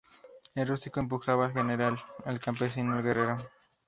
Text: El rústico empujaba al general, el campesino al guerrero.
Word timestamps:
El 0.55 0.67
rústico 0.67 0.99
empujaba 0.99 1.45
al 1.45 1.53
general, 1.53 1.99
el 2.25 2.39
campesino 2.39 2.95
al 2.97 3.03
guerrero. 3.03 3.37